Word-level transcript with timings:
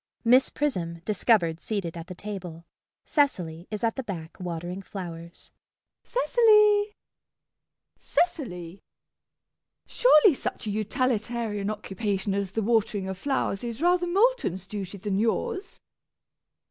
[Miss 0.25 0.49
Prism 0.49 1.01
discovered 1.05 1.59
seated 1.59 1.95
at 1.95 2.07
the 2.07 2.15
table. 2.15 2.65
Cecily 3.05 3.67
is 3.69 3.83
at 3.83 3.95
the 3.97 4.01
back 4.03 4.35
watering 4.39 4.81
flowers.] 4.81 5.51
MISS 6.03 6.13
PRISM. 6.13 6.13
[Calling.] 6.37 6.85
Cecily, 6.89 6.93
Cecily! 8.65 8.83
Surely 9.85 10.33
such 10.33 10.65
a 10.65 10.71
utilitarian 10.71 11.69
occupation 11.69 12.33
as 12.33 12.53
the 12.53 12.63
watering 12.63 13.07
of 13.07 13.15
flowers 13.19 13.63
is 13.63 13.79
rather 13.79 14.07
Moulton's 14.07 14.65
duty 14.65 14.97
than 14.97 15.19
yours? 15.19 15.79